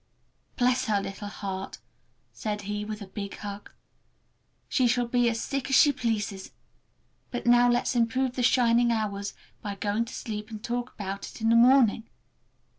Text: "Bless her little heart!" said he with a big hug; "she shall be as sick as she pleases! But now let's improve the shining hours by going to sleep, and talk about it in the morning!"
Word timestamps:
"Bless 0.57 0.85
her 0.85 0.99
little 0.99 1.27
heart!" 1.27 1.77
said 2.33 2.63
he 2.63 2.83
with 2.83 3.03
a 3.03 3.07
big 3.07 3.37
hug; 3.37 3.69
"she 4.67 4.87
shall 4.87 5.05
be 5.05 5.29
as 5.29 5.39
sick 5.39 5.69
as 5.69 5.75
she 5.75 5.91
pleases! 5.91 6.49
But 7.29 7.45
now 7.45 7.69
let's 7.69 7.95
improve 7.95 8.35
the 8.35 8.41
shining 8.41 8.91
hours 8.91 9.35
by 9.61 9.75
going 9.75 10.05
to 10.05 10.13
sleep, 10.15 10.49
and 10.49 10.63
talk 10.63 10.95
about 10.95 11.29
it 11.29 11.39
in 11.39 11.49
the 11.49 11.55
morning!" 11.55 12.09